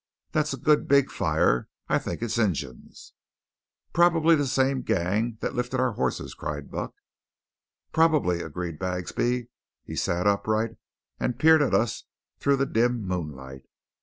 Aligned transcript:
That's 0.31 0.51
a 0.51 0.57
good 0.57 0.87
big 0.87 1.11
fire. 1.11 1.69
I 1.87 1.99
think 1.99 2.23
it's 2.23 2.39
Injuns." 2.39 3.13
"Probably 3.93 4.35
the 4.35 4.47
same 4.47 4.81
gang 4.81 5.37
that 5.41 5.53
lifted 5.53 5.79
our 5.79 5.91
hosses!" 5.91 6.33
cried 6.33 6.71
Buck. 6.71 6.95
"Probably," 7.93 8.41
agreed 8.41 8.79
Bagsby. 8.79 9.49
He 9.83 9.95
sat 9.95 10.25
upright 10.25 10.77
and 11.19 11.37
peered 11.37 11.61
at 11.61 11.75
us 11.75 12.05
through 12.39 12.55
the 12.57 12.65
dim 12.65 13.05
moonlight. 13.07 13.65